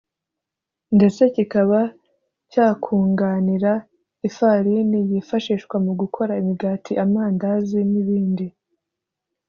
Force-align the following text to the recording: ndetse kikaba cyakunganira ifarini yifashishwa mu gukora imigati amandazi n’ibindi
ndetse 0.95 1.21
kikaba 1.35 1.79
cyakunganira 2.51 3.73
ifarini 4.27 4.99
yifashishwa 5.09 5.75
mu 5.85 5.91
gukora 6.01 6.33
imigati 6.41 6.91
amandazi 7.03 7.79
n’ibindi 7.91 8.45